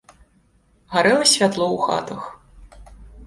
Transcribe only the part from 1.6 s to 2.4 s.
ў хатах.